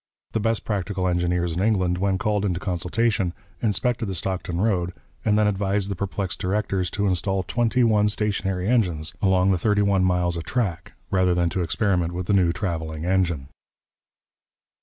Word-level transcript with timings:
The 0.31 0.39
best 0.39 0.65
practical 0.65 1.07
engineers 1.07 1.55
in 1.55 1.61
England, 1.61 1.99
when 1.99 2.17
called 2.17 2.43
into 2.43 2.59
consultation, 2.59 3.35
inspected 3.61 4.07
the 4.07 4.15
Stockton 4.15 4.59
road, 4.59 4.93
and 5.23 5.37
then 5.37 5.45
advised 5.45 5.89
the 5.89 5.95
perplexed 5.95 6.39
directors 6.39 6.89
to 6.97 7.05
instal 7.07 7.43
twenty 7.43 7.83
one 7.83 8.09
stationary 8.09 8.67
engines 8.67 9.13
along 9.21 9.51
the 9.51 9.59
thirty 9.59 9.83
one 9.83 10.03
miles 10.03 10.37
of 10.37 10.43
track, 10.43 10.93
rather 11.11 11.35
than 11.35 11.51
to 11.51 11.61
experiment 11.61 12.13
with 12.13 12.25
the 12.25 12.33
new 12.33 12.51
Travelling 12.51 13.05
Engine. 13.05 13.49